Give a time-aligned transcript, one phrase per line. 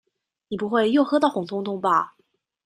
[0.47, 2.15] 你不會又喝到紅通通吧？